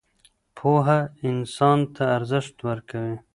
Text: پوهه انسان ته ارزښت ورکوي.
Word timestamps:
پوهه 0.57 0.99
انسان 1.29 1.79
ته 1.95 2.03
ارزښت 2.17 2.55
ورکوي. 2.67 3.17